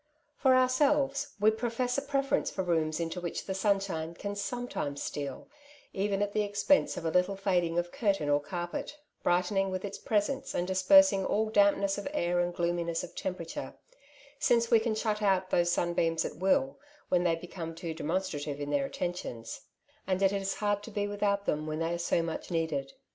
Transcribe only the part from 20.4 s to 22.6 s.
hard to be without them when they are so much